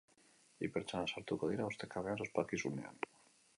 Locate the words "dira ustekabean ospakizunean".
1.53-3.01